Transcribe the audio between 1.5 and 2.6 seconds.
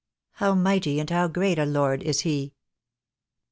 a Lord is he!"